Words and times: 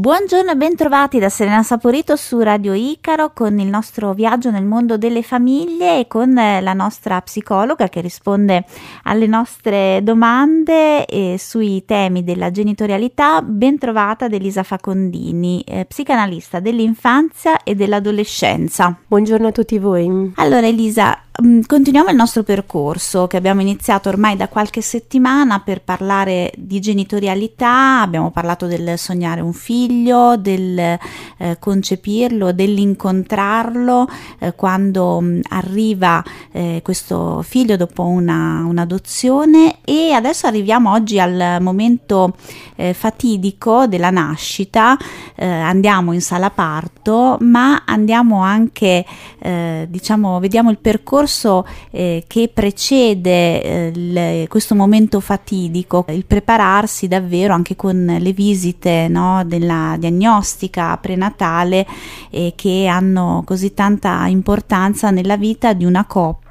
Buongiorno 0.00 0.52
e 0.52 0.56
bentrovati 0.56 1.18
da 1.18 1.28
Serena 1.28 1.62
Saporito 1.62 2.16
su 2.16 2.40
Radio 2.40 2.72
Icaro 2.72 3.34
con 3.34 3.58
il 3.58 3.66
nostro 3.66 4.14
viaggio 4.14 4.50
nel 4.50 4.64
mondo 4.64 4.96
delle 4.96 5.22
famiglie 5.22 5.98
e 5.98 6.06
con 6.06 6.38
eh, 6.38 6.62
la 6.62 6.72
nostra 6.72 7.20
psicologa 7.20 7.86
che 7.90 8.00
risponde 8.00 8.64
alle 9.02 9.26
nostre 9.26 10.00
domande 10.02 11.04
eh, 11.04 11.36
sui 11.38 11.84
temi 11.84 12.24
della 12.24 12.50
genitorialità. 12.50 13.42
Bentrovata 13.42 14.24
ad 14.24 14.32
Elisa 14.32 14.62
Facondini, 14.62 15.62
eh, 15.66 15.84
psicanalista 15.84 16.60
dell'infanzia 16.60 17.62
e 17.62 17.74
dell'adolescenza. 17.74 18.96
Buongiorno 19.06 19.48
a 19.48 19.52
tutti 19.52 19.78
voi. 19.78 20.32
Allora 20.36 20.66
Elisa, 20.66 21.24
continuiamo 21.66 22.10
il 22.10 22.16
nostro 22.16 22.42
percorso 22.42 23.26
che 23.26 23.36
abbiamo 23.36 23.60
iniziato 23.60 24.08
ormai 24.08 24.36
da 24.36 24.48
qualche 24.48 24.80
settimana 24.80 25.60
per 25.60 25.80
parlare 25.82 26.52
di 26.56 26.80
genitorialità, 26.80 28.00
abbiamo 28.02 28.30
parlato 28.30 28.66
del 28.66 28.98
sognare 28.98 29.40
un 29.40 29.52
figlio, 29.52 30.36
del 30.36 30.78
eh, 30.78 30.98
concepirlo, 31.58 32.52
dell'incontrarlo 32.52 34.08
eh, 34.38 34.54
quando 34.54 35.20
mh, 35.20 35.26
mm, 35.26 35.40
arriva 35.48 36.22
eh, 36.52 36.80
questo 36.82 37.42
figlio 37.42 37.76
dopo 37.76 38.04
una, 38.04 38.64
un'adozione. 38.66 39.78
E 39.84 40.12
adesso 40.12 40.46
arriviamo 40.46 40.92
oggi 40.92 41.18
al 41.18 41.58
momento 41.60 42.36
eh, 42.76 42.92
fatidico 42.92 43.86
della 43.86 44.10
nascita, 44.10 44.96
eh, 45.36 45.46
andiamo 45.46 46.12
in 46.12 46.20
sala 46.20 46.50
parto 46.50 47.38
ma 47.40 47.82
andiamo 47.86 48.42
anche 48.42 49.04
eh, 49.38 49.86
diciamo 49.88 50.38
vediamo 50.38 50.70
il 50.70 50.78
percorso 50.78 51.29
percorso 51.30 51.64
eh, 51.90 52.24
che 52.26 52.50
precede 52.52 53.62
eh, 53.62 53.92
le, 53.94 54.46
questo 54.48 54.74
momento 54.74 55.20
fatidico, 55.20 56.04
il 56.08 56.24
prepararsi 56.26 57.06
davvero 57.06 57.54
anche 57.54 57.76
con 57.76 58.16
le 58.18 58.32
visite 58.32 59.06
no, 59.08 59.44
della 59.46 59.96
diagnostica 59.98 60.96
prenatale 60.96 61.86
eh, 62.30 62.52
che 62.56 62.86
hanno 62.86 63.42
così 63.46 63.72
tanta 63.72 64.26
importanza 64.26 65.10
nella 65.10 65.36
vita 65.36 65.72
di 65.72 65.84
una 65.84 66.04
coppia 66.04 66.49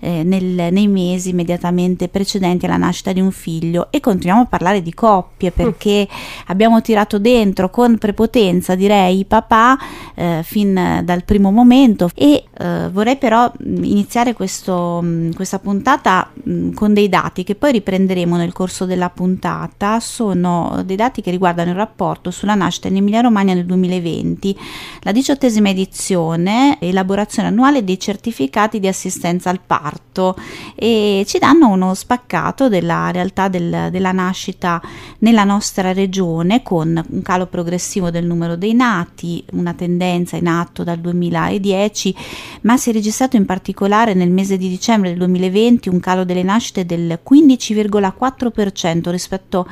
eh, 0.00 0.22
nel, 0.22 0.72
nei 0.72 0.88
mesi 0.88 1.30
immediatamente 1.30 2.08
precedenti 2.08 2.66
alla 2.66 2.76
nascita 2.76 3.12
di 3.12 3.20
un 3.20 3.30
figlio 3.30 3.88
e 3.90 4.00
continuiamo 4.00 4.42
a 4.42 4.46
parlare 4.46 4.82
di 4.82 4.92
coppie 4.92 5.50
perché 5.50 6.08
mm. 6.10 6.16
abbiamo 6.46 6.80
tirato 6.82 7.18
dentro 7.18 7.70
con 7.70 7.98
prepotenza 7.98 8.74
direi 8.74 9.20
i 9.20 9.24
papà 9.24 9.78
eh, 10.14 10.40
fin 10.42 11.00
dal 11.04 11.24
primo 11.24 11.50
momento 11.50 12.10
e 12.14 12.44
eh, 12.58 12.88
vorrei 12.90 13.16
però 13.16 13.50
iniziare 13.64 14.32
questo, 14.34 15.00
mm, 15.02 15.32
questa 15.32 15.58
puntata 15.58 16.30
mm, 16.48 16.72
con 16.72 16.92
dei 16.94 17.08
dati 17.08 17.44
che 17.44 17.54
poi 17.54 17.72
riprenderemo 17.72 18.36
nel 18.36 18.52
corso 18.52 18.84
della 18.84 19.10
puntata. 19.10 20.00
Sono 20.00 20.82
dei 20.84 20.96
dati 20.96 21.22
che 21.22 21.30
riguardano 21.30 21.70
il 21.70 21.76
rapporto 21.76 22.30
sulla 22.30 22.54
nascita 22.54 22.88
in 22.88 22.96
Emilia 22.96 23.20
Romagna 23.20 23.54
nel 23.54 23.66
2020, 23.66 24.58
la 25.00 25.12
diciottesima 25.12 25.70
edizione, 25.70 26.78
elaborazione 26.80 27.48
annuale 27.48 27.84
dei 27.84 27.98
certificati 27.98 28.80
di 28.80 28.88
assistenza 28.88 29.21
al 29.26 29.60
parto 29.64 30.36
e 30.74 31.24
ci 31.26 31.38
danno 31.38 31.68
uno 31.68 31.94
spaccato 31.94 32.68
della 32.68 33.10
realtà 33.10 33.48
del, 33.48 33.88
della 33.90 34.12
nascita 34.12 34.80
nella 35.18 35.44
nostra 35.44 35.92
regione 35.92 36.62
con 36.62 37.02
un 37.08 37.22
calo 37.22 37.46
progressivo 37.46 38.10
del 38.10 38.26
numero 38.26 38.56
dei 38.56 38.74
nati, 38.74 39.44
una 39.52 39.74
tendenza 39.74 40.36
in 40.36 40.48
atto 40.48 40.84
dal 40.84 40.98
2010, 40.98 42.14
ma 42.62 42.76
si 42.76 42.90
è 42.90 42.92
registrato 42.92 43.36
in 43.36 43.46
particolare 43.46 44.14
nel 44.14 44.30
mese 44.30 44.56
di 44.56 44.68
dicembre 44.68 45.10
del 45.10 45.18
2020 45.18 45.88
un 45.88 46.00
calo 46.00 46.24
delle 46.24 46.42
nascite 46.42 46.84
del 46.84 47.20
15,4% 47.28 49.10
rispetto 49.10 49.66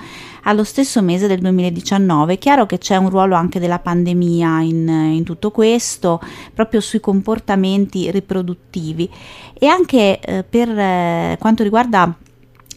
allo 0.45 0.65
stesso 0.65 1.03
mese 1.03 1.27
del 1.27 1.41
2019. 1.41 2.35
È 2.35 2.39
chiaro 2.39 2.67
che 2.67 2.79
c'è 2.79 2.97
un 2.97 3.11
ruolo 3.11 3.35
anche 3.35 3.61
della 3.61 3.79
pandemia 3.79 4.61
in, 4.63 4.89
in 4.89 5.25
tutto 5.25 5.51
questo, 5.51 6.21
proprio 6.55 6.81
sui 6.81 7.01
comportamenti 7.01 8.11
riproduttivi 8.11 9.09
e 9.53 9.67
anche 9.67 10.21
eh, 10.21 10.45
per 10.45 10.69
eh, 10.69 11.37
quanto 11.39 11.63
riguarda 11.63 12.15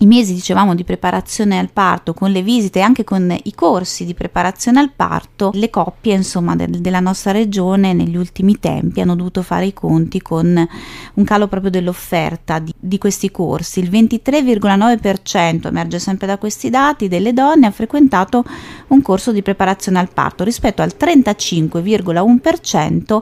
i 0.04 0.06
mesi, 0.06 0.34
dicevamo, 0.34 0.76
di 0.76 0.84
preparazione 0.84 1.58
al 1.58 1.72
parto, 1.72 2.14
con 2.14 2.30
le 2.30 2.42
visite 2.42 2.80
e 2.80 2.82
anche 2.82 3.06
con 3.06 3.34
i 3.44 3.56
corsi 3.56 4.04
di 4.06 4.14
preparazione 4.14 4.80
al 4.80 4.92
parto, 4.94 5.52
le 5.54 5.70
coppie, 5.70 6.14
insomma, 6.14 6.58
de- 6.58 6.68
della 6.70 7.00
nostra 7.00 7.32
regione 7.32 7.94
negli 7.94 8.18
ultimi 8.18 8.60
tempi 8.60 9.00
hanno 9.00 9.16
dovuto 9.16 9.42
fare 9.42 9.66
i 9.66 9.74
conti 9.74 10.22
con 10.22 10.68
un 11.14 11.24
calo 11.24 11.48
proprio 11.48 11.72
dell'offerta 11.72 12.60
di, 12.60 12.74
di 12.78 12.98
questi 12.98 13.32
corsi. 13.32 13.80
Il 13.80 13.90
23,9% 13.90 15.68
emerge 15.68 16.00
sempre 16.00 16.28
da 16.28 16.38
questi 16.38 16.70
dati 16.70 17.08
delle 17.08 17.32
donne 17.32 17.68
ha 17.68 17.72
frequentato 17.72 18.44
un 18.88 19.02
corso 19.02 19.32
di 19.32 19.42
preparazione 19.42 20.00
al 20.00 20.10
parto 20.10 20.44
rispetto 20.44 20.82
al 20.82 20.94
35,1% 21.00 23.22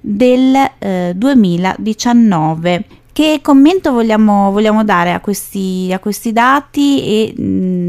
del 0.00 0.54
eh, 0.78 1.12
2019 1.14 3.02
che 3.14 3.38
commento 3.40 3.92
vogliamo, 3.92 4.50
vogliamo 4.50 4.82
dare 4.82 5.12
a 5.12 5.20
questi, 5.20 5.88
a 5.92 6.00
questi, 6.00 6.32
dati 6.32 7.00
e 7.04 7.34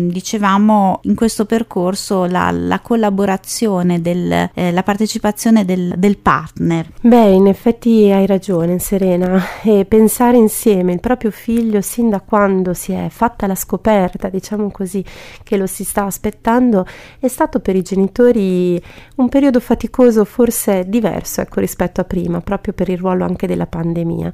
dicevamo 0.07 0.99
in 1.03 1.16
questo 1.16 1.45
percorso 1.45 2.25
la, 2.25 2.51
la 2.51 2.79
collaborazione, 2.79 4.01
del, 4.01 4.49
eh, 4.53 4.71
la 4.71 4.83
partecipazione 4.83 5.66
del, 5.66 5.93
del, 5.97 6.17
partner? 6.17 6.89
Beh, 7.01 7.29
in 7.29 7.47
effetti 7.47 8.11
hai 8.11 8.25
ragione 8.25 8.79
Serena, 8.79 9.41
e 9.63 9.85
pensare 9.85 10.38
insieme 10.38 10.94
il 10.94 10.99
proprio 10.99 11.31
figlio 11.31 11.81
sin 11.81 12.09
da 12.09 12.21
quando 12.21 12.73
si 12.73 12.91
è 12.91 13.07
fatta 13.09 13.47
la 13.47 13.55
scoperta, 13.55 14.29
diciamo 14.29 14.71
così, 14.71 15.03
che 15.44 15.57
lo 15.57 15.67
si 15.67 15.83
sta 15.83 16.05
aspettando, 16.05 16.85
è 17.19 17.27
stato 17.27 17.59
per 17.59 17.75
i 17.75 17.81
genitori 17.81 18.81
un 19.15 19.29
periodo 19.29 19.59
faticoso 19.59 20.25
forse 20.25 20.88
diverso 20.88 21.41
ecco, 21.41 21.59
rispetto 21.59 22.01
a 22.01 22.03
prima, 22.03 22.41
proprio 22.41 22.73
per 22.73 22.89
il 22.89 22.97
ruolo 22.97 23.25
anche 23.25 23.47
della 23.47 23.67
pandemia 23.67 24.31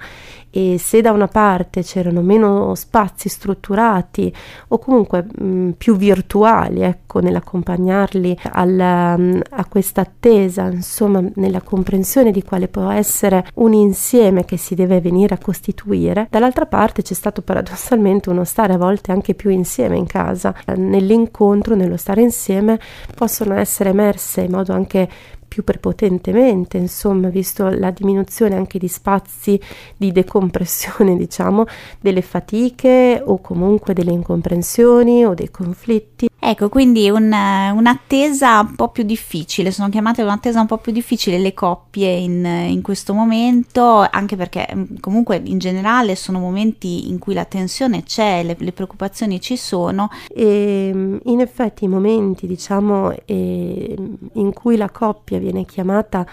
e 0.53 0.77
se 0.77 0.99
da 1.01 1.11
una 1.11 1.29
parte 1.29 1.81
c'erano 1.81 2.21
meno 2.21 2.75
spazi 2.75 3.29
strutturati 3.29 4.33
o 4.67 4.77
comunque 4.79 5.23
mh, 5.23 5.60
mm, 5.61 5.69
più 5.71 5.95
virtuali, 5.95 6.81
ecco, 6.81 7.19
nell'accompagnarli 7.19 8.37
alla, 8.51 9.15
mm, 9.17 9.39
a 9.51 9.65
questa 9.65 10.01
attesa, 10.01 10.65
insomma, 10.65 11.23
nella 11.35 11.61
comprensione 11.61 12.31
di 12.31 12.43
quale 12.43 12.67
può 12.67 12.89
essere 12.89 13.45
un 13.55 13.73
insieme 13.73 14.45
che 14.45 14.57
si 14.57 14.75
deve 14.75 15.01
venire 15.01 15.35
a 15.35 15.37
costituire, 15.37 16.27
dall'altra 16.29 16.65
parte 16.65 17.01
c'è 17.01 17.13
stato 17.13 17.41
paradossalmente 17.41 18.29
uno 18.29 18.43
stare 18.43 18.73
a 18.73 18.77
volte 18.77 19.11
anche 19.11 19.33
più 19.33 19.49
insieme 19.49 19.97
in 19.97 20.05
casa. 20.05 20.53
Nell'incontro, 20.75 21.75
nello 21.75 21.97
stare 21.97 22.21
insieme, 22.21 22.79
possono 23.15 23.55
essere 23.55 23.89
emerse 23.89 24.41
in 24.41 24.51
modo 24.51 24.73
anche 24.73 25.09
più 25.51 25.65
prepotentemente, 25.65 26.77
insomma, 26.77 27.27
visto 27.27 27.67
la 27.67 27.91
diminuzione 27.91 28.55
anche 28.55 28.79
di 28.79 28.87
spazi 28.87 29.59
di 29.97 30.13
decompressione, 30.13 31.17
diciamo, 31.19 31.65
delle 31.99 32.21
fatiche 32.21 33.21
o 33.21 33.41
comunque 33.41 33.93
delle 33.93 34.13
incomprensioni 34.13 35.25
o 35.25 35.33
dei 35.33 35.51
conflitti. 35.51 36.30
Ecco, 36.43 36.69
quindi 36.69 37.07
un, 37.07 37.31
un'attesa 37.31 38.61
un 38.61 38.73
po' 38.73 38.87
più 38.87 39.03
difficile, 39.03 39.69
sono 39.69 39.89
chiamate 39.89 40.23
un'attesa 40.23 40.59
un 40.59 40.65
po' 40.65 40.79
più 40.79 40.91
difficile 40.91 41.37
le 41.37 41.53
coppie 41.53 42.09
in, 42.09 42.43
in, 42.43 42.81
questo 42.81 43.13
momento, 43.13 43.99
anche 44.09 44.35
perché 44.35 44.67
mm, 44.73 44.83
comunque 45.01 45.39
in 45.43 45.59
generale 45.59 46.15
sono 46.15 46.39
momenti 46.39 47.09
in 47.09 47.19
cui 47.19 47.35
la 47.35 47.45
tensione 47.45 48.01
c'è, 48.01 48.41
le, 48.43 48.55
le 48.57 48.71
preoccupazioni 48.71 49.39
ci 49.39 49.55
sono. 49.55 50.09
E 50.33 50.89
mm, 50.91 51.17
in 51.25 51.41
effetti 51.41 51.83
i 51.83 51.87
momenti, 51.87 52.47
diciamo, 52.47 53.13
eh, 53.25 53.95
in 54.33 54.51
cui 54.53 54.77
la 54.77 54.89
coppia 54.89 55.37
viene 55.37 55.63
chiamata 55.65 56.25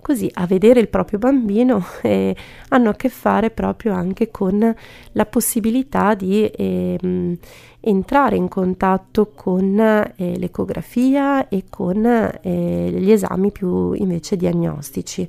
così 0.00 0.30
a 0.34 0.46
vedere 0.46 0.80
il 0.80 0.88
proprio 0.88 1.18
bambino 1.18 1.84
eh, 2.02 2.34
hanno 2.68 2.90
a 2.90 2.94
che 2.94 3.08
fare 3.08 3.50
proprio 3.50 3.92
anche 3.92 4.30
con 4.30 4.74
la 5.12 5.26
possibilità 5.26 6.14
di 6.14 6.46
eh, 6.46 7.38
entrare 7.80 8.36
in 8.36 8.48
contatto 8.48 9.32
con 9.34 9.78
eh, 9.78 10.38
l'ecografia 10.38 11.48
e 11.48 11.64
con 11.70 12.04
eh, 12.04 12.90
gli 12.92 13.10
esami 13.10 13.50
più 13.50 13.92
invece 13.92 14.36
diagnostici. 14.36 15.26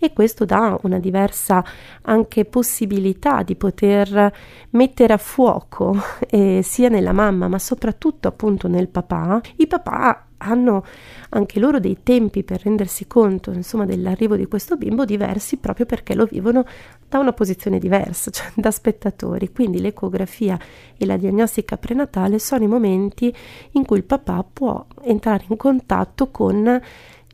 E 0.00 0.12
questo 0.12 0.44
dà 0.44 0.78
una 0.82 1.00
diversa 1.00 1.64
anche 2.02 2.44
possibilità 2.44 3.42
di 3.42 3.56
poter 3.56 4.32
mettere 4.70 5.12
a 5.12 5.16
fuoco 5.16 5.96
eh, 6.30 6.60
sia 6.62 6.88
nella 6.88 7.12
mamma 7.12 7.48
ma 7.48 7.58
soprattutto 7.58 8.28
appunto 8.28 8.68
nel 8.68 8.88
papà. 8.88 9.40
I 9.56 9.66
papà 9.66 10.27
hanno 10.38 10.84
anche 11.30 11.60
loro 11.60 11.78
dei 11.80 11.98
tempi 12.02 12.42
per 12.42 12.62
rendersi 12.62 13.06
conto 13.06 13.50
insomma 13.50 13.84
dell'arrivo 13.84 14.36
di 14.36 14.46
questo 14.46 14.76
bimbo 14.76 15.04
diversi 15.04 15.56
proprio 15.56 15.86
perché 15.86 16.14
lo 16.14 16.24
vivono 16.24 16.64
da 17.08 17.18
una 17.18 17.32
posizione 17.32 17.78
diversa, 17.78 18.30
cioè 18.32 18.50
da 18.54 18.70
spettatori. 18.70 19.52
Quindi 19.52 19.80
l'ecografia 19.80 20.58
e 20.96 21.06
la 21.06 21.16
diagnostica 21.16 21.76
prenatale 21.76 22.38
sono 22.38 22.64
i 22.64 22.68
momenti 22.68 23.34
in 23.72 23.84
cui 23.84 23.98
il 23.98 24.04
papà 24.04 24.44
può 24.50 24.84
entrare 25.02 25.44
in 25.48 25.56
contatto 25.56 26.30
con 26.30 26.80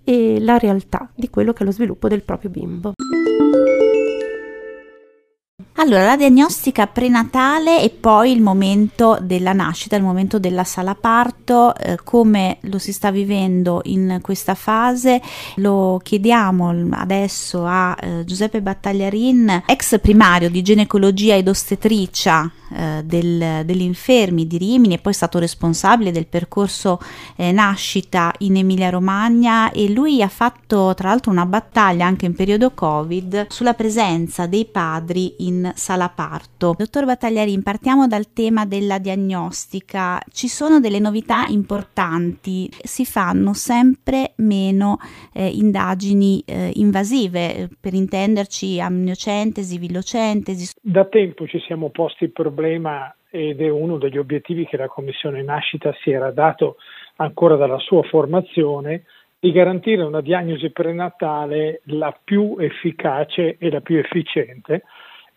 eh, 0.04 0.40
la 0.40 0.58
realtà 0.58 1.10
di 1.14 1.30
quello 1.30 1.52
che 1.52 1.62
è 1.62 1.66
lo 1.66 1.72
sviluppo 1.72 2.08
del 2.08 2.22
proprio 2.22 2.50
bimbo. 2.50 2.92
Allora, 5.76 6.04
la 6.04 6.16
diagnostica 6.16 6.86
prenatale 6.86 7.82
e 7.82 7.90
poi 7.90 8.30
il 8.30 8.40
momento 8.40 9.18
della 9.20 9.52
nascita, 9.52 9.96
il 9.96 10.04
momento 10.04 10.38
della 10.38 10.62
sala 10.62 10.94
parto, 10.94 11.74
eh, 11.74 11.98
come 12.04 12.58
lo 12.60 12.78
si 12.78 12.92
sta 12.92 13.10
vivendo 13.10 13.80
in 13.86 14.20
questa 14.22 14.54
fase, 14.54 15.20
lo 15.56 16.00
chiediamo 16.00 16.90
adesso 16.92 17.66
a 17.66 17.96
eh, 18.00 18.24
Giuseppe 18.24 18.62
Battagliarin, 18.62 19.64
ex 19.66 19.98
primario 19.98 20.48
di 20.48 20.62
ginecologia 20.62 21.34
ed 21.34 21.48
ostetricia 21.48 22.48
eh, 22.74 23.02
del, 23.04 23.64
degli 23.64 23.82
infermi 23.82 24.46
di 24.46 24.58
Rimini 24.58 24.94
e 24.94 24.98
poi 24.98 25.12
è 25.12 25.14
stato 25.14 25.38
responsabile 25.38 26.10
del 26.10 26.26
percorso 26.26 26.98
eh, 27.36 27.52
nascita 27.52 28.32
in 28.38 28.56
Emilia 28.56 28.90
Romagna 28.90 29.70
e 29.70 29.88
lui 29.90 30.22
ha 30.22 30.28
fatto 30.28 30.92
tra 30.94 31.10
l'altro 31.10 31.30
una 31.30 31.46
battaglia 31.46 32.06
anche 32.06 32.26
in 32.26 32.34
periodo 32.34 32.72
Covid 32.72 33.46
sulla 33.48 33.74
presenza 33.74 34.46
dei 34.46 34.64
padri 34.64 35.34
in 35.38 35.63
sala 35.74 36.08
parto. 36.08 36.74
Dottor 36.76 37.04
Battagliarin, 37.04 37.62
partiamo 37.62 38.06
dal 38.06 38.32
tema 38.32 38.66
della 38.66 38.98
diagnostica. 38.98 40.20
Ci 40.30 40.48
sono 40.48 40.80
delle 40.80 40.98
novità 40.98 41.46
importanti, 41.48 42.68
si 42.82 43.04
fanno 43.04 43.54
sempre 43.54 44.32
meno 44.36 44.98
eh, 45.32 45.46
indagini 45.48 46.42
eh, 46.46 46.72
invasive, 46.74 47.68
per 47.80 47.94
intenderci 47.94 48.80
amniocentesi, 48.80 49.78
villocentesi. 49.78 50.74
Da 50.80 51.04
tempo 51.04 51.46
ci 51.46 51.60
siamo 51.60 51.90
posti 51.90 52.24
il 52.24 52.32
problema 52.32 53.14
ed 53.30 53.60
è 53.60 53.68
uno 53.68 53.98
degli 53.98 54.18
obiettivi 54.18 54.64
che 54.64 54.76
la 54.76 54.86
Commissione 54.86 55.42
Nascita 55.42 55.92
si 56.02 56.10
era 56.10 56.30
dato 56.30 56.76
ancora 57.16 57.56
dalla 57.56 57.78
sua 57.78 58.02
formazione 58.04 59.04
di 59.44 59.52
garantire 59.52 60.02
una 60.02 60.22
diagnosi 60.22 60.70
prenatale 60.70 61.82
la 61.84 62.18
più 62.24 62.56
efficace 62.58 63.56
e 63.58 63.70
la 63.70 63.82
più 63.82 63.98
efficiente 63.98 64.84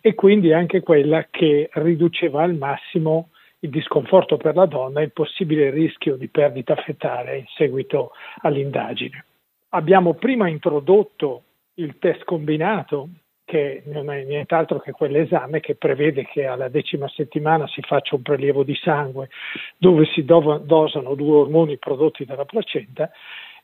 e 0.08 0.16
quindi 0.16 0.54
anche 0.54 0.80
quella 0.80 1.28
che 1.30 1.70
riduceva 1.74 2.42
al 2.42 2.56
massimo 2.56 3.32
il 3.60 3.70
disconforto 3.70 4.38
per 4.38 4.56
la 4.56 4.66
donna 4.66 5.02
e 5.02 5.04
il 5.04 5.12
possibile 5.12 5.70
rischio 5.70 6.16
di 6.16 6.30
perdita 6.30 6.76
fetale 6.76 7.40
in 7.40 7.46
seguito 7.58 8.12
all'indagine. 8.44 9.26
Abbiamo 9.72 10.14
prima 10.14 10.48
introdotto 10.48 11.44
il 11.74 11.98
test 12.00 12.24
combinato, 12.24 13.10
che 13.44 13.84
non 13.88 14.10
è 14.10 14.24
nient'altro 14.24 14.80
che 14.80 14.94
quell'esame 14.94 15.60
che 15.60 15.76
prevede 15.76 16.26
che 16.26 16.46
alla 16.46 16.70
decima 16.70 17.10
settimana 17.10 17.68
si 17.68 17.82
faccia 17.82 18.16
un 18.16 18.22
prelievo 18.22 18.64
di 18.64 18.76
sangue 18.76 19.28
dove 19.78 20.06
si 20.06 20.24
dosano 20.24 21.16
due 21.16 21.36
ormoni 21.36 21.78
prodotti 21.78 22.24
dalla 22.24 22.46
placenta 22.46 23.12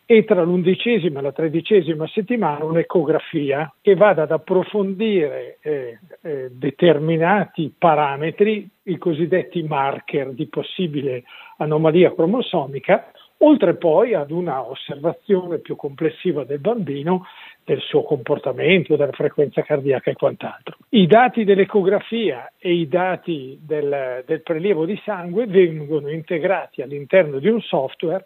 e 0.06 0.26
tra 0.26 0.42
l'undicesima 0.44 1.20
e 1.20 1.22
la 1.22 1.32
tredicesima 1.32 2.08
settimana 2.08 2.66
un'ecografia 2.66 3.74
che 3.82 3.96
vada 3.96 4.24
ad 4.24 4.32
approfondire 4.32 5.58
eh, 5.62 6.00
eh, 6.22 6.50
determinati 6.52 7.74
parametri, 7.78 8.70
i 8.84 8.98
cosiddetti 8.98 9.64
marker 9.64 10.32
di 10.34 10.48
possibile 10.48 11.24
anomalia 11.58 12.14
cromosomica, 12.14 13.12
oltre 13.38 13.76
poi 13.76 14.14
ad 14.14 14.32
una 14.32 14.68
osservazione 14.68 15.60
più 15.60 15.76
complessiva 15.76 16.44
del 16.44 16.60
bambino, 16.60 17.26
del 17.64 17.80
suo 17.80 18.04
comportamento, 18.04 18.96
della 18.96 19.12
frequenza 19.12 19.62
cardiaca 19.62 20.12
e 20.12 20.16
quant'altro. 20.16 20.78
I 20.90 21.08
dati 21.08 21.46
dell'ecografia 21.46 22.52
e 22.58 22.74
i 22.74 22.88
dati 22.88 23.58
del, 23.62 24.24
del 24.26 24.42
prelievo 24.42 24.86
di 24.86 25.00
sangue 25.06 25.46
vengono 25.46 26.10
integrati 26.10 26.82
all'interno 26.82 27.40
di 27.40 27.48
un 27.48 27.62
software 27.62 28.26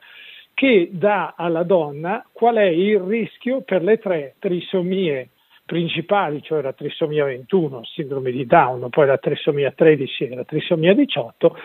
che 0.57 0.89
dà 0.91 1.35
alla 1.37 1.61
donna 1.61 2.25
qual 2.31 2.55
è 2.55 2.65
il 2.65 2.99
rischio 3.01 3.61
per 3.61 3.83
le 3.83 3.99
tre 3.99 4.33
trisomie 4.39 5.29
principali, 5.63 6.41
cioè 6.41 6.63
la 6.63 6.73
trisomia 6.73 7.25
21, 7.25 7.83
sindrome 7.83 8.31
di 8.31 8.43
Down, 8.47 8.89
poi 8.89 9.05
la 9.05 9.19
trisomia 9.19 9.69
13 9.69 10.29
e 10.29 10.35
la 10.35 10.43
trisomia 10.45 10.95
18, 10.95 11.55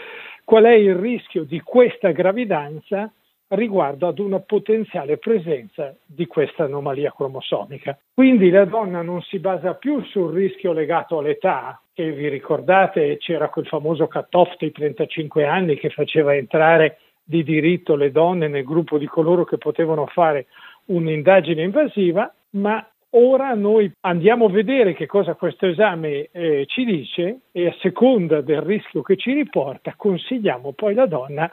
qual 0.45 0.65
è 0.65 0.75
il 0.75 0.95
rischio 0.95 1.45
di 1.45 1.59
questa 1.61 2.11
gravidanza 2.11 3.11
riguardo 3.49 4.09
ad 4.09 4.19
una 4.19 4.41
potenziale 4.41 5.17
presenza 5.17 5.97
di 6.05 6.27
questa 6.27 6.65
anomalia 6.65 7.15
cromosomica. 7.17 7.99
Quindi 8.13 8.51
la 8.51 8.67
donna 8.67 9.01
non 9.01 9.23
si 9.23 9.39
basa 9.39 9.73
più 9.73 10.05
sul 10.05 10.35
rischio 10.35 10.75
legato 10.75 11.17
all'età, 11.17 11.81
che 11.95 12.13
vi 12.13 12.29
ricordate 12.29 13.17
c'era 13.17 13.49
quel 13.49 13.67
famoso 13.67 14.07
cut-off 14.07 14.55
dei 14.59 14.71
35 14.71 15.47
anni 15.47 15.79
che 15.79 15.89
faceva 15.89 16.35
entrare 16.35 16.99
di 17.33 17.43
diritto 17.43 17.97
le 17.97 18.11
donne 18.11 18.47
nel 18.47 18.63
gruppo 18.63 18.99
di 18.99 19.07
coloro 19.07 19.45
che 19.45 19.57
potevano 19.57 20.05
fare 20.05 20.49
un'indagine 20.87 21.63
invasiva, 21.63 22.31
ma 22.51 22.87
ora 23.11 23.55
noi 23.55 23.91
andiamo 24.01 24.45
a 24.45 24.51
vedere 24.51 24.93
che 24.93 25.07
cosa 25.07 25.35
questo 25.35 25.67
esame 25.67 26.29
eh, 26.31 26.67
ci 26.67 26.85
dice 26.85 27.39
e 27.51 27.69
a 27.69 27.77
seconda 27.81 28.43
del 28.43 28.61
rischio 28.61 29.01
che 29.01 29.17
ci 29.17 29.33
riporta 29.33 29.95
consigliamo 29.97 30.73
poi 30.73 30.93
alla 30.93 31.07
donna 31.07 31.51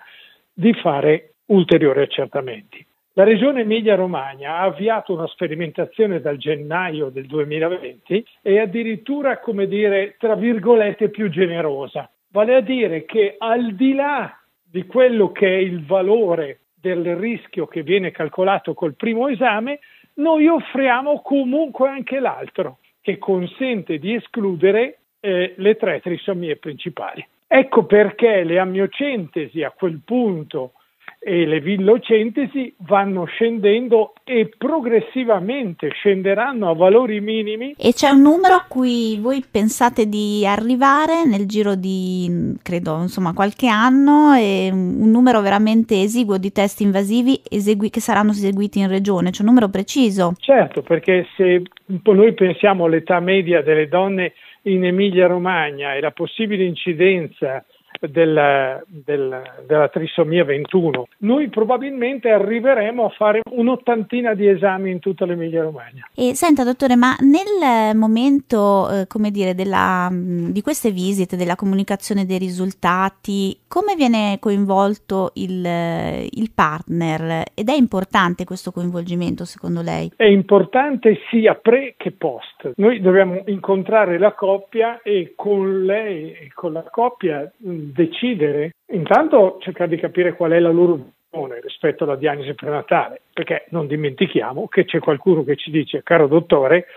di 0.53 0.73
fare 0.73 1.35
ulteriori 1.45 2.01
accertamenti. 2.01 2.85
La 3.13 3.23
Regione 3.23 3.61
Emilia-Romagna 3.61 4.57
ha 4.57 4.63
avviato 4.63 5.13
una 5.13 5.27
sperimentazione 5.27 6.19
dal 6.19 6.37
gennaio 6.37 7.09
del 7.09 7.25
2020 7.25 8.25
e 8.41 8.59
addirittura, 8.59 9.39
come 9.39 9.67
dire, 9.67 10.15
tra 10.17 10.35
virgolette, 10.35 11.09
più 11.09 11.29
generosa. 11.29 12.09
Vale 12.31 12.55
a 12.55 12.61
dire 12.61 13.05
che 13.05 13.35
al 13.37 13.73
di 13.73 13.93
là 13.93 14.38
di 14.71 14.85
quello 14.85 15.31
che 15.31 15.47
è 15.47 15.57
il 15.57 15.85
valore 15.85 16.59
del 16.79 17.15
rischio 17.15 17.67
che 17.67 17.83
viene 17.83 18.11
calcolato 18.11 18.73
col 18.73 18.95
primo 18.95 19.27
esame, 19.27 19.79
noi 20.15 20.47
offriamo 20.47 21.21
comunque 21.21 21.89
anche 21.89 22.19
l'altro, 22.19 22.77
che 23.01 23.17
consente 23.17 23.97
di 23.97 24.13
escludere 24.13 24.99
eh, 25.19 25.53
le 25.57 25.75
tre 25.75 25.99
trisomie 26.01 26.57
principali. 26.57 27.25
Ecco 27.47 27.85
perché 27.85 28.43
le 28.43 28.59
ammiocentesi 28.59 29.63
a 29.63 29.71
quel 29.71 30.01
punto 30.05 30.73
e 31.21 31.45
le 31.45 31.59
villocentesi 31.59 32.73
vanno 32.87 33.25
scendendo 33.25 34.13
e 34.23 34.49
progressivamente 34.57 35.89
scenderanno 35.89 36.69
a 36.69 36.73
valori 36.73 37.19
minimi. 37.19 37.75
E 37.77 37.91
c'è 37.91 38.09
un 38.09 38.21
numero 38.21 38.53
a 38.53 38.65
cui 38.67 39.17
voi 39.19 39.43
pensate 39.49 40.07
di 40.07 40.45
arrivare 40.47 41.25
nel 41.25 41.45
giro 41.45 41.75
di, 41.75 42.55
credo, 42.63 43.01
insomma, 43.01 43.33
qualche 43.33 43.67
anno 43.67 44.33
e 44.33 44.69
un 44.71 45.11
numero 45.11 45.41
veramente 45.41 46.01
esiguo 46.01 46.37
di 46.37 46.53
test 46.53 46.79
invasivi 46.79 47.41
esegui- 47.49 47.89
che 47.89 47.99
saranno 47.99 48.31
eseguiti 48.31 48.79
in 48.79 48.87
regione, 48.87 49.31
c'è 49.31 49.41
un 49.41 49.47
numero 49.49 49.67
preciso? 49.67 50.33
Certo, 50.39 50.81
perché 50.81 51.27
se 51.35 51.63
noi 51.85 52.33
pensiamo 52.33 52.85
all'età 52.85 53.19
media 53.19 53.61
delle 53.61 53.89
donne 53.89 54.33
in 54.63 54.85
Emilia 54.85 55.27
Romagna 55.27 55.95
e 55.95 55.99
la 55.99 56.11
possibile 56.11 56.63
incidenza 56.63 57.63
del, 57.99 58.83
del, 58.87 59.41
della 59.65 59.87
trisomia 59.89 60.43
21, 60.43 61.07
noi 61.19 61.49
probabilmente 61.49 62.29
arriveremo 62.29 63.05
a 63.05 63.09
fare 63.09 63.41
un'ottantina 63.51 64.33
di 64.33 64.47
esami 64.47 64.91
in 64.91 64.99
tutta 64.99 65.25
l'Emilia 65.25 65.63
Romagna. 65.63 66.07
E 66.15 66.35
senta 66.35 66.63
dottore, 66.63 66.95
ma 66.95 67.15
nel 67.19 67.95
momento, 67.95 68.89
eh, 68.89 69.07
come 69.07 69.31
dire, 69.31 69.55
della, 69.55 70.09
di 70.11 70.61
queste 70.61 70.91
visite, 70.91 71.35
della 71.35 71.55
comunicazione 71.55 72.25
dei 72.25 72.37
risultati, 72.37 73.57
come 73.67 73.95
viene 73.95 74.37
coinvolto 74.39 75.31
il, 75.35 75.65
il 75.65 76.51
partner? 76.53 77.43
Ed 77.53 77.69
è 77.69 77.73
importante 77.73 78.45
questo 78.45 78.71
coinvolgimento 78.71 79.45
secondo 79.45 79.81
lei? 79.81 80.11
È 80.15 80.25
importante 80.25 81.19
sia 81.29 81.55
pre 81.55 81.95
che 81.97 82.11
post. 82.11 82.71
Noi 82.75 83.01
dobbiamo 83.01 83.43
incontrare 83.47 84.17
la 84.17 84.33
coppia 84.33 85.01
e 85.01 85.33
con 85.35 85.85
lei 85.85 86.31
e 86.31 86.51
con 86.53 86.73
la 86.73 86.83
coppia 86.83 87.49
decidere, 87.91 88.71
intanto 88.91 89.57
cercare 89.61 89.89
di 89.89 89.97
capire 89.97 90.35
qual 90.35 90.51
è 90.51 90.59
la 90.59 90.71
loro 90.71 91.11
visione 91.29 91.59
rispetto 91.61 92.03
alla 92.03 92.15
diagnosi 92.15 92.53
prenatale, 92.53 93.21
perché 93.33 93.65
non 93.69 93.87
dimentichiamo 93.87 94.67
che 94.67 94.85
c'è 94.85 94.99
qualcuno 94.99 95.43
che 95.43 95.55
ci 95.55 95.71
dice, 95.71 96.03
caro 96.03 96.27
dottore, 96.27 96.87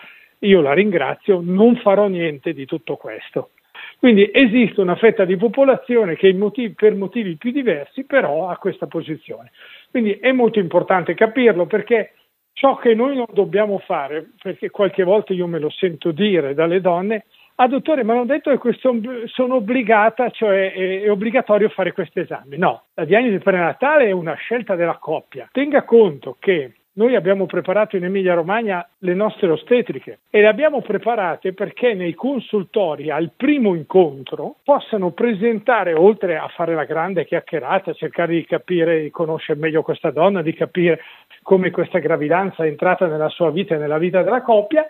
io 0.40 0.60
la 0.60 0.72
ringrazio, 0.72 1.40
non 1.42 1.76
farò 1.76 2.08
niente 2.08 2.52
di 2.52 2.66
tutto 2.66 2.96
questo. 2.96 3.50
Quindi 3.98 4.28
esiste 4.32 4.80
una 4.80 4.96
fetta 4.96 5.24
di 5.24 5.36
popolazione 5.36 6.16
che 6.16 6.32
motivi, 6.32 6.74
per 6.74 6.94
motivi 6.94 7.36
più 7.36 7.52
diversi 7.52 8.04
però 8.04 8.48
ha 8.48 8.56
questa 8.56 8.86
posizione. 8.86 9.52
Quindi 9.90 10.14
è 10.14 10.32
molto 10.32 10.58
importante 10.58 11.14
capirlo 11.14 11.66
perché 11.66 12.14
ciò 12.52 12.76
che 12.76 12.94
noi 12.94 13.16
non 13.16 13.26
dobbiamo 13.32 13.78
fare, 13.78 14.30
perché 14.42 14.70
qualche 14.70 15.04
volta 15.04 15.32
io 15.32 15.46
me 15.46 15.58
lo 15.58 15.70
sento 15.70 16.10
dire 16.10 16.54
dalle 16.54 16.80
donne, 16.80 17.26
Ah, 17.62 17.68
dottore, 17.68 18.02
ma 18.02 18.14
hanno 18.14 18.24
detto 18.24 18.50
che 18.50 18.58
questo, 18.58 18.92
sono 19.26 19.54
obbligata, 19.54 20.30
cioè 20.30 20.72
è, 20.72 21.02
è, 21.02 21.08
obbligatorio 21.08 21.68
fare 21.68 21.92
questo 21.92 22.18
esame. 22.18 22.56
No, 22.56 22.86
la 22.94 23.04
diagnosi 23.04 23.38
prenatale 23.38 24.06
è 24.06 24.10
una 24.10 24.34
scelta 24.34 24.74
della 24.74 24.96
coppia. 24.96 25.48
Tenga 25.52 25.84
conto 25.84 26.38
che 26.40 26.72
noi 26.94 27.14
abbiamo 27.14 27.46
preparato 27.46 27.96
in 27.96 28.02
Emilia 28.02 28.34
Romagna 28.34 28.84
le 28.98 29.14
nostre 29.14 29.48
ostetriche 29.48 30.18
e 30.28 30.40
le 30.40 30.48
abbiamo 30.48 30.82
preparate 30.82 31.52
perché 31.52 31.94
nei 31.94 32.14
consultori 32.14 33.10
al 33.10 33.30
primo 33.36 33.76
incontro 33.76 34.56
possano 34.64 35.12
presentare, 35.12 35.94
oltre 35.94 36.38
a 36.38 36.48
fare 36.48 36.74
la 36.74 36.84
grande 36.84 37.24
chiacchierata, 37.24 37.92
cercare 37.92 38.34
di 38.34 38.44
capire, 38.44 39.02
di 39.02 39.10
conoscere 39.10 39.60
meglio 39.60 39.82
questa 39.82 40.10
donna, 40.10 40.42
di 40.42 40.52
capire 40.52 40.98
come 41.42 41.70
questa 41.70 42.00
gravidanza 42.00 42.64
è 42.64 42.66
entrata 42.66 43.06
nella 43.06 43.28
sua 43.28 43.52
vita 43.52 43.76
e 43.76 43.78
nella 43.78 43.98
vita 43.98 44.24
della 44.24 44.42
coppia, 44.42 44.84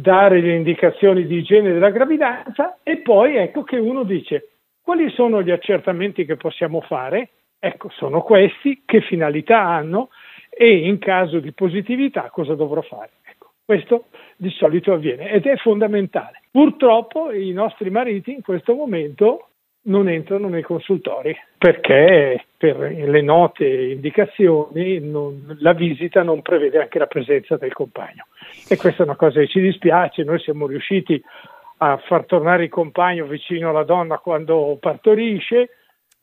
dare 0.00 0.40
le 0.40 0.54
indicazioni 0.54 1.26
di 1.26 1.38
igiene 1.38 1.72
della 1.72 1.90
gravidanza 1.90 2.78
e 2.84 2.98
poi 2.98 3.34
ecco 3.34 3.64
che 3.64 3.78
uno 3.78 4.04
dice 4.04 4.50
quali 4.80 5.10
sono 5.10 5.42
gli 5.42 5.50
accertamenti 5.50 6.24
che 6.24 6.36
possiamo 6.36 6.80
fare? 6.82 7.30
Ecco, 7.58 7.90
sono 7.90 8.22
questi, 8.22 8.82
che 8.86 9.00
finalità 9.00 9.60
hanno 9.60 10.10
e 10.48 10.86
in 10.86 10.98
caso 10.98 11.40
di 11.40 11.52
positività 11.52 12.30
cosa 12.30 12.54
dovrò 12.54 12.80
fare? 12.80 13.10
Ecco, 13.24 13.54
questo 13.64 14.04
di 14.36 14.50
solito 14.50 14.92
avviene 14.92 15.32
ed 15.32 15.46
è 15.46 15.56
fondamentale. 15.56 16.42
Purtroppo 16.52 17.32
i 17.32 17.50
nostri 17.50 17.90
mariti 17.90 18.32
in 18.32 18.42
questo 18.42 18.74
momento 18.74 19.48
non 19.82 20.08
entrano 20.08 20.48
nei 20.48 20.62
consultori 20.62 21.34
perché 21.56 22.44
per 22.56 22.76
le 22.76 23.22
note 23.22 23.66
indicazioni 23.66 24.98
non, 25.00 25.56
la 25.60 25.72
visita 25.72 26.22
non 26.22 26.42
prevede 26.42 26.80
anche 26.80 26.98
la 26.98 27.06
presenza 27.06 27.56
del 27.56 27.72
compagno. 27.72 28.26
E 28.68 28.76
questa 28.76 29.02
è 29.02 29.06
una 29.06 29.16
cosa 29.16 29.40
che 29.40 29.48
ci 29.48 29.60
dispiace, 29.60 30.24
noi 30.24 30.40
siamo 30.40 30.66
riusciti 30.66 31.22
a 31.78 31.96
far 31.98 32.24
tornare 32.24 32.64
il 32.64 32.70
compagno 32.70 33.26
vicino 33.26 33.70
alla 33.70 33.84
donna 33.84 34.18
quando 34.18 34.76
partorisce 34.80 35.77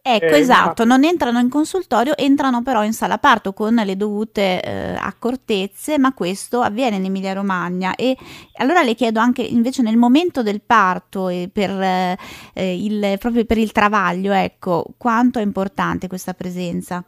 Ecco, 0.07 0.35
eh, 0.35 0.38
esatto, 0.38 0.85
non 0.85 1.03
entrano 1.03 1.39
in 1.39 1.50
consultorio, 1.50 2.15
entrano 2.15 2.62
però 2.62 2.83
in 2.83 2.93
sala 2.93 3.17
parto 3.17 3.53
con 3.53 3.74
le 3.74 3.97
dovute 3.97 4.62
eh, 4.62 4.95
accortezze, 4.95 5.97
ma 5.97 6.13
questo 6.13 6.59
avviene 6.59 6.97
in 6.97 7.05
Emilia 7.05 7.33
Romagna 7.33 7.95
e 7.95 8.15
allora 8.59 8.83
le 8.83 8.93
chiedo 8.93 9.19
anche 9.19 9.41
invece 9.41 9.81
nel 9.81 9.97
momento 9.97 10.43
del 10.43 10.62
parto 10.63 11.27
e 11.27 11.50
per, 11.51 11.71
eh, 11.71 12.15
il, 12.53 13.17
proprio 13.17 13.45
per 13.45 13.57
il 13.57 13.71
travaglio, 13.71 14.31
ecco, 14.31 14.85
quanto 14.95 15.39
è 15.39 15.41
importante 15.41 16.07
questa 16.07 16.33
presenza? 16.33 17.03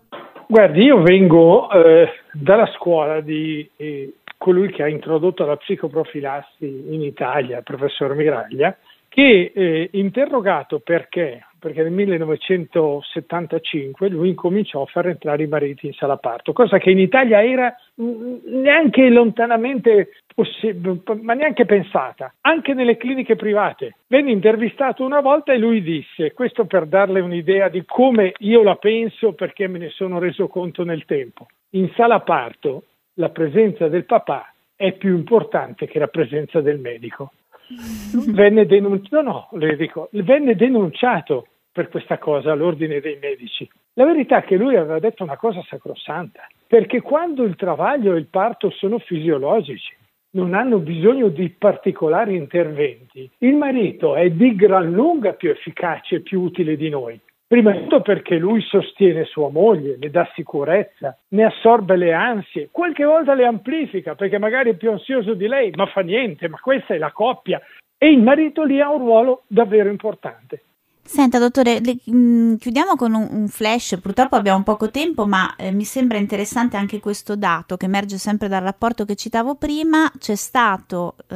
Guardi, 0.48 0.82
io 0.82 1.00
vengo 1.04 1.70
eh, 1.70 2.10
dalla 2.34 2.66
scuola 2.78 3.22
di 3.22 3.70
eh, 3.76 4.16
colui 4.40 4.72
che 4.72 4.82
ha 4.82 4.88
introdotto 4.88 5.46
la 5.46 5.56
psicoprofilassi 5.56 6.86
in 6.90 7.04
Italia, 7.04 7.58
il 7.58 7.64
professor 7.64 8.16
Miraglia, 8.16 8.76
che 9.08 9.52
eh, 9.54 9.90
interrogato 9.94 10.80
perché 10.80 11.46
perché 11.60 11.84
nel 11.84 11.92
1975 11.92 14.08
lui 14.10 14.30
incominciò 14.30 14.84
a 14.84 14.86
far 14.86 15.08
entrare 15.08 15.44
i 15.44 15.48
mariti 15.48 15.88
in 15.88 15.94
sala 15.94 16.18
parto, 16.18 16.54
cosa 16.54 16.78
che 16.78 16.92
in 16.92 17.00
Italia 17.00 17.44
era 17.44 17.76
neanche 17.96 19.10
lontanamente 19.10 20.12
possibile, 20.34 21.02
ma 21.22 21.34
neanche 21.34 21.66
pensata, 21.66 22.34
anche 22.42 22.74
nelle 22.74 22.96
cliniche 22.98 23.36
private. 23.36 23.96
Venne 24.08 24.32
intervistato 24.32 25.04
una 25.04 25.20
volta 25.22 25.54
e 25.54 25.58
lui 25.58 25.82
disse, 25.82 26.34
questo 26.34 26.66
per 26.66 26.86
darle 26.86 27.20
un'idea 27.20 27.70
di 27.70 27.84
come 27.86 28.34
io 28.40 28.64
la 28.64 28.76
penso 28.76 29.34
perché 29.34 29.68
me 29.68 29.78
ne 29.80 29.90
sono 29.90 30.20
reso 30.20 30.48
conto 30.48 30.84
nel 30.84 31.06
tempo, 31.06 31.48
in 31.72 31.90
sala 31.96 32.20
parto 32.22 32.84
la 33.16 33.30
presenza 33.30 33.88
del 33.88 34.06
papà 34.06 34.54
è 34.76 34.92
più 34.92 35.16
importante 35.16 35.88
che 35.88 35.98
la 35.98 36.08
presenza 36.08 36.62
del 36.62 36.80
medico 36.80 37.32
venne 38.28 38.66
denunciato, 38.66 39.22
no, 39.22 39.48
no, 39.52 39.60
le 39.60 39.76
dico, 39.76 40.10
venne 40.12 40.56
denunciato 40.56 41.48
per 41.72 41.90
questa 41.90 42.18
cosa 42.18 42.52
all'ordine 42.52 43.00
dei 43.00 43.18
medici. 43.22 43.70
La 43.94 44.06
verità 44.06 44.38
è 44.38 44.44
che 44.44 44.58
lui 44.58 44.76
aveva 44.76 45.00
detto 45.00 45.24
una 45.24 45.38
cosa 45.38 45.62
sacrosanta, 45.68 46.48
perché 46.68 47.02
quando 47.02 47.44
il 47.44 47.56
travaglio 47.56 48.14
e 48.14 48.18
il 48.18 48.28
parto 48.28 48.70
sono 48.72 49.00
fisiologici, 49.00 49.96
non 50.32 50.54
hanno 50.54 50.80
bisogno 50.80 51.30
di 51.30 51.50
particolari 51.50 52.36
interventi, 52.36 53.30
il 53.40 53.56
marito 53.56 54.16
è 54.16 54.30
di 54.30 54.56
gran 54.56 54.92
lunga 54.92 55.34
più 55.34 55.50
efficace 55.50 56.16
e 56.16 56.22
più 56.22 56.42
utile 56.42 56.76
di 56.76 56.90
noi. 56.90 57.20
Prima 57.48 57.72
di 57.72 57.84
tutto 57.84 58.02
perché 58.02 58.36
lui 58.36 58.62
sostiene 58.62 59.24
sua 59.24 59.50
moglie, 59.50 59.96
le 59.98 60.10
dà 60.10 60.30
sicurezza, 60.36 61.18
ne 61.30 61.46
assorbe 61.46 61.96
le 61.96 62.12
ansie, 62.12 62.68
qualche 62.70 63.06
volta 63.06 63.34
le 63.34 63.46
amplifica 63.46 64.16
perché 64.16 64.38
magari 64.38 64.72
è 64.72 64.76
più 64.76 64.92
ansioso 64.92 65.34
di 65.34 65.48
lei, 65.48 65.72
ma 65.74 65.86
fa 65.86 66.02
niente, 66.02 66.50
ma 66.50 66.60
questa 66.60 66.94
è 66.94 66.98
la 66.98 67.14
coppia. 67.14 67.62
E 67.98 68.12
il 68.12 68.22
marito 68.22 68.64
lì 68.64 68.82
ha 68.82 68.92
un 68.92 69.00
ruolo 69.00 69.44
davvero 69.48 69.90
importante. 69.90 70.62
Senta, 71.02 71.40
dottore, 71.40 71.80
le, 71.80 71.96
mh, 72.04 72.18
mm, 72.18 72.56
chiudiamo 72.56 72.98
con 72.98 73.14
un, 73.14 73.30
un, 73.32 73.48
flash. 73.48 73.98
Purtroppo 74.02 74.36
abbiamo 74.36 74.62
poco 74.64 74.92
tempo, 74.92 75.26
ma 75.26 75.56
eh, 75.56 75.72
mi 75.72 75.86
sembra 75.86 76.18
interessante 76.18 76.76
anche 76.76 77.00
questo 77.00 77.38
dato 77.38 77.78
che 77.78 77.86
emerge 77.86 78.18
sempre 78.18 78.50
dal 78.50 78.62
rapporto 78.62 79.06
che 79.06 79.16
citavo 79.16 79.56
prima. 79.56 80.12
C'è 80.20 80.36
stato 80.36 81.16
eh, 81.30 81.36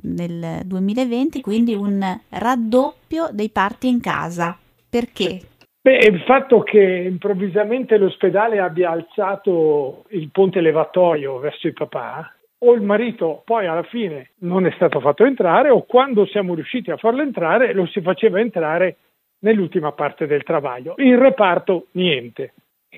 nel 0.00 0.62
2020 0.64 1.42
quindi 1.42 1.74
un 1.74 2.02
raddoppio 2.30 3.28
dei 3.32 3.50
parti 3.50 3.88
in 3.88 4.00
casa. 4.00 4.56
Perché? 4.92 5.40
Beh, 5.80 5.96
il 6.04 6.20
fatto 6.26 6.60
che 6.60 6.78
improvvisamente 6.78 7.96
l'ospedale 7.96 8.58
abbia 8.58 8.90
alzato 8.90 10.04
il 10.10 10.28
ponte 10.30 10.60
levatoio 10.60 11.38
verso 11.38 11.66
il 11.66 11.72
papà, 11.72 12.30
o 12.58 12.74
il 12.74 12.82
marito 12.82 13.40
poi 13.46 13.66
alla 13.66 13.84
fine 13.84 14.32
non 14.40 14.66
è 14.66 14.70
stato 14.72 15.00
fatto 15.00 15.24
entrare, 15.24 15.70
o 15.70 15.86
quando 15.86 16.26
siamo 16.26 16.54
riusciti 16.54 16.90
a 16.90 16.98
farlo 16.98 17.22
entrare 17.22 17.72
lo 17.72 17.86
si 17.86 18.02
faceva 18.02 18.38
entrare 18.38 18.96
nell'ultima 19.38 19.92
parte 19.92 20.26
del 20.26 20.42
travaglio. 20.42 20.92
In 20.98 21.18
reparto 21.18 21.86
niente. 21.92 22.52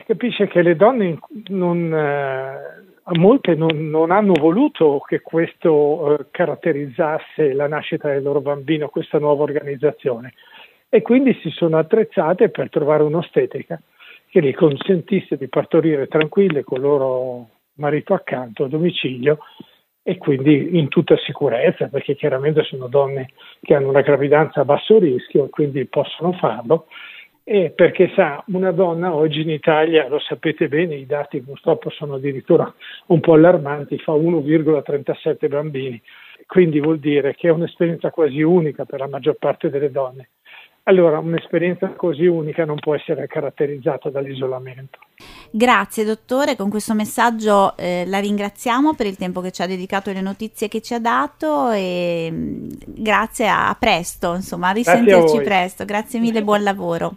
Capisce 0.05 0.49
che 0.49 0.63
le 0.63 0.75
donne 0.75 1.21
non, 1.51 1.95
eh, 1.95 3.17
molte 3.17 3.55
non, 3.55 3.89
non, 3.89 4.11
hanno 4.11 4.33
voluto 4.33 4.99
che 5.07 5.21
questo 5.21 6.19
eh, 6.19 6.27
caratterizzasse 6.33 7.53
la 7.53 7.69
nascita 7.69 8.09
del 8.09 8.25
loro 8.25 8.41
bambino, 8.41 8.89
questa 8.89 9.21
nuova 9.21 9.45
organizzazione 9.45 10.33
e 10.95 11.03
quindi 11.03 11.37
si 11.43 11.51
sono 11.51 11.77
attrezzate 11.77 12.51
per 12.51 12.71
trovare 12.71 13.03
un'ostetrica 13.03 13.83
che 14.29 14.41
gli 14.41 14.55
consentisse 14.55 15.37
di 15.37 15.49
partorire 15.49 16.07
tranquille 16.07 16.63
con 16.63 16.79
il 16.79 16.85
loro 16.85 17.49
marito 17.79 18.15
accanto 18.15 18.63
a 18.63 18.69
domicilio 18.69 19.39
e 20.05 20.19
quindi 20.19 20.79
in 20.79 20.87
tutta 20.87 21.17
sicurezza, 21.17 21.89
perché 21.89 22.15
chiaramente 22.15 22.63
sono 22.63 22.87
donne 22.87 23.31
che 23.61 23.75
hanno 23.75 23.89
una 23.89 24.03
gravidanza 24.03 24.61
a 24.61 24.65
basso 24.65 25.01
rischio 25.01 25.47
e 25.47 25.49
quindi 25.49 25.85
possono 25.87 26.31
farlo. 26.35 26.87
E 27.43 27.71
perché 27.71 28.13
sa, 28.15 28.45
una 28.53 28.71
donna 28.71 29.13
oggi 29.13 29.41
in 29.41 29.51
Italia, 29.51 30.07
lo 30.07 30.21
sapete 30.21 30.69
bene, 30.69 30.95
i 30.95 31.07
dati 31.07 31.41
purtroppo 31.41 31.91
sono 31.91 32.15
addirittura 32.15 32.73
un 33.07 33.19
po' 33.19 33.33
allarmanti, 33.33 33.99
fa 33.99 34.13
1,37 34.13 35.49
bambini, 35.49 36.01
quindi 36.47 36.79
vuol 36.79 37.01
dire 37.01 37.35
che 37.35 37.49
è 37.49 37.51
un'esperienza 37.51 38.11
quasi 38.11 38.43
unica 38.43 38.85
per 38.85 39.01
la 39.01 39.09
maggior 39.09 39.35
parte 39.41 39.71
delle 39.71 39.91
donne. 39.91 40.29
Allora, 40.87 41.19
un'esperienza 41.19 41.89
così 41.97 42.27
unica 42.27 42.67
non 42.67 42.79
può 42.79 42.95
essere 42.95 43.27
caratterizzata 43.27 44.11
dall'isolamento. 44.11 44.99
Grazie 45.51 46.05
dottore, 46.05 46.57
con 46.57 46.69
questo 46.69 46.93
messaggio 46.93 47.75
eh, 47.79 48.05
la 48.07 48.19
ringraziamo 48.19 48.95
per 48.95 49.07
il 49.07 49.17
tempo 49.17 49.41
che 49.41 49.51
ci 49.51 49.63
ha 49.63 49.67
dedicato 49.67 50.11
e 50.11 50.13
le 50.13 50.21
notizie 50.21 50.69
che 50.69 50.83
ci 50.83 50.93
ha 50.93 51.01
dato 51.01 51.71
e 51.71 52.29
mm, 52.31 52.69
grazie, 52.85 53.49
a, 53.49 53.71
a 53.71 53.77
presto, 53.77 54.35
insomma, 54.35 54.69
a 54.69 54.73
risentirci 54.73 55.39
a 55.39 55.41
presto. 55.41 55.85
Grazie 55.87 56.21
mille, 56.21 56.43
buon 56.43 56.63
lavoro. 56.63 57.17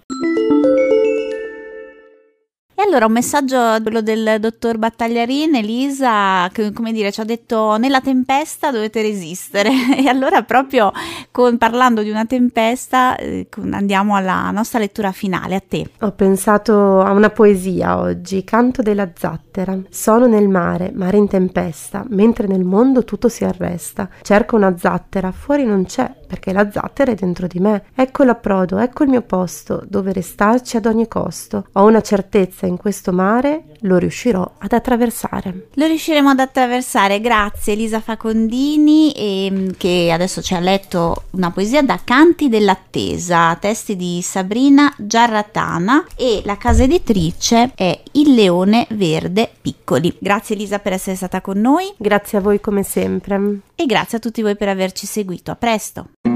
E 2.80 2.84
allora 2.84 3.08
un 3.08 3.12
messaggio 3.12 3.82
quello 3.82 4.02
del 4.02 4.38
dottor 4.40 4.78
Battagliarin, 4.78 5.56
Elisa, 5.56 6.48
che 6.52 6.72
come 6.72 6.92
dire 6.92 7.12
ci 7.12 7.20
ha 7.20 7.24
detto 7.24 7.76
nella 7.78 8.02
tempesta 8.02 8.70
dovete 8.70 9.02
resistere 9.02 9.72
e 9.98 10.08
allora 10.08 10.44
proprio 10.44 10.92
con, 11.32 11.58
parlando 11.58 12.04
di 12.04 12.12
una 12.12 12.28
tempesta 12.28 13.16
eh, 13.16 13.48
andiamo 13.72 14.16
alla 14.16 14.52
nostra 14.52 14.78
lettura 14.78 15.12
finale, 15.12 15.56
a 15.56 15.64
te. 15.68 15.90
Ho 16.02 16.12
pensato 16.12 17.02
a 17.02 17.14
una 17.14 17.32
poesia 17.32 17.98
oggi, 17.98 18.44
Canto 18.44 18.84
della 18.84 19.10
zattera. 19.12 19.76
Sono 19.90 20.28
nel 20.28 20.48
mare, 20.48 20.92
mare 20.94 21.18
in 21.18 21.28
tempesta, 21.28 22.06
mentre 22.10 22.46
nel 22.46 22.64
mondo 22.64 23.04
tutto 23.04 23.28
si 23.28 23.44
arresta. 23.44 24.08
Cerco 24.22 24.56
una 24.56 24.78
zattera, 24.78 25.32
fuori 25.32 25.66
non 25.66 25.86
c'è, 25.86 26.14
perché 26.28 26.54
la 26.54 26.70
zattera 26.70 27.12
è 27.12 27.16
dentro 27.16 27.48
di 27.48 27.60
me. 27.60 27.86
Ecco 27.96 28.24
l'approdo, 28.24 28.78
ecco 28.78 29.04
il 29.04 29.10
mio 29.10 29.22
posto, 29.22 29.82
dove 29.88 30.14
restarci 30.14 30.78
ad 30.78 30.86
ogni 30.86 31.08
costo. 31.08 31.68
Ho 31.74 31.86
una 31.86 32.02
certezza 32.02 32.66
in 32.66 32.78
questo 32.78 33.12
mare 33.12 33.64
lo 33.82 33.98
riuscirò 33.98 34.50
ad 34.58 34.72
attraversare. 34.72 35.68
Lo 35.74 35.86
riusciremo 35.86 36.30
ad 36.30 36.40
attraversare, 36.40 37.20
grazie 37.20 37.74
Elisa 37.74 38.00
Facondini 38.00 39.12
e, 39.12 39.74
che 39.78 40.10
adesso 40.12 40.42
ci 40.42 40.56
ha 40.56 40.60
letto 40.60 41.24
una 41.32 41.52
poesia 41.52 41.84
da 41.84 42.00
Canti 42.04 42.50
dell'attesa, 42.50 43.56
testi 43.60 43.96
di 43.96 44.22
Sabrina 44.24 44.94
Giarratana 44.98 46.06
e 46.16 46.42
la 46.46 46.58
casa 46.58 46.84
editrice 46.84 47.72
è 47.76 48.00
Il 48.14 48.34
Leone 48.34 48.88
Verde 48.92 49.52
Piccoli. 49.62 50.16
Grazie 50.20 50.56
Elisa 50.56 50.80
per 50.80 50.94
essere 50.94 51.16
stata 51.16 51.42
con 51.42 51.60
noi. 51.60 51.94
Grazie 51.98 52.38
a 52.38 52.42
voi 52.42 52.60
come 52.60 52.84
sempre. 52.84 53.60
E 53.76 53.86
grazie 53.86 54.18
a 54.18 54.22
tutti 54.22 54.42
voi 54.42 54.56
per 54.56 54.70
averci 54.70 55.06
seguito. 55.06 55.52
A 55.52 55.56
presto. 55.56 56.27